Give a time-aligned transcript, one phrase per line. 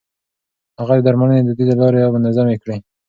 [0.79, 2.77] هغه د درملنې دوديزې لارې منظمې کړې.